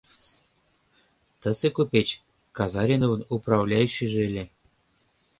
Тысе 1.41 1.67
купеч 1.75 2.07
Казариновын 2.57 3.21
управляющийже 3.35 4.19
ыле. 4.27 4.43